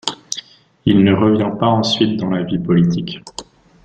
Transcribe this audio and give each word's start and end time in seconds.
Il 0.87 1.03
ne 1.03 1.13
revient 1.13 1.51
pas 1.59 1.67
ensuite 1.67 2.17
dans 2.19 2.31
la 2.31 2.41
vie 2.41 2.57
politique. 2.57 3.19